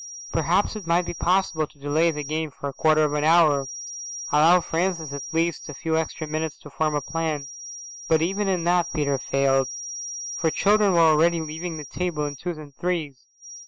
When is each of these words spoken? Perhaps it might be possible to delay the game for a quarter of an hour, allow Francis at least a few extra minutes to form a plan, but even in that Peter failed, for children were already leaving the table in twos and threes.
Perhaps 0.31 0.75
it 0.75 0.87
might 0.87 1.03
be 1.05 1.13
possible 1.13 1.67
to 1.67 1.77
delay 1.77 2.09
the 2.09 2.23
game 2.23 2.49
for 2.49 2.67
a 2.67 2.73
quarter 2.73 3.03
of 3.03 3.13
an 3.13 3.23
hour, 3.23 3.69
allow 4.31 4.59
Francis 4.59 5.13
at 5.13 5.21
least 5.31 5.69
a 5.69 5.75
few 5.75 5.95
extra 5.95 6.25
minutes 6.25 6.57
to 6.57 6.71
form 6.71 6.95
a 6.95 7.01
plan, 7.03 7.49
but 8.07 8.19
even 8.19 8.47
in 8.47 8.63
that 8.63 8.91
Peter 8.91 9.19
failed, 9.19 9.69
for 10.33 10.49
children 10.49 10.93
were 10.93 10.97
already 11.01 11.39
leaving 11.39 11.77
the 11.77 11.85
table 11.85 12.25
in 12.25 12.35
twos 12.35 12.57
and 12.57 12.73
threes. 12.73 13.27